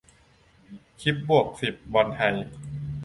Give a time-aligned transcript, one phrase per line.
[1.01, 2.35] คลิป- บวกสิบ บอลไทย